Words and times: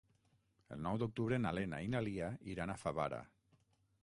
El 0.75 0.79
nou 0.85 0.97
d'octubre 1.03 1.39
na 1.43 1.53
Lena 1.59 1.83
i 1.89 1.93
na 1.97 2.03
Lia 2.09 2.31
iran 2.55 2.75
a 2.75 2.79
Favara. 2.87 3.23